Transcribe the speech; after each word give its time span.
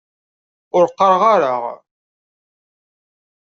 Ur 0.77 0.85
qqareɣ 0.91 1.23
ara. 1.53 1.73